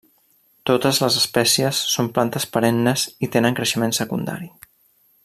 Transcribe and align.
Totes 0.69 1.01
les 1.03 1.17
espècies 1.19 1.83
són 1.97 2.09
plantes 2.17 2.49
perennes 2.57 3.07
i 3.29 3.33
tenen 3.37 3.59
creixement 3.61 3.95
secundari. 4.03 4.51